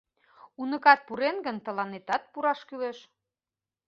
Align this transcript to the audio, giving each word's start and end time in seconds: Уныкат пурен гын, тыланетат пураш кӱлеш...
Уныкат 0.61 0.99
пурен 1.07 1.37
гын, 1.45 1.57
тыланетат 1.65 2.23
пураш 2.31 2.59
кӱлеш... 2.67 2.97